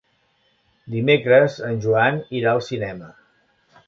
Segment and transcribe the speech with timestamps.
[0.93, 3.11] Dimecres en Joan irà al cinema.